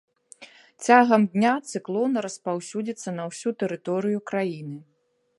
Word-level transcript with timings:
Цягам 0.85 1.21
дня 1.35 1.51
цыклон 1.73 2.17
распаўсюдзіцца 2.27 3.09
на 3.19 3.23
ўсю 3.29 3.49
тэрыторыю 3.65 4.19
краіны. 4.33 4.77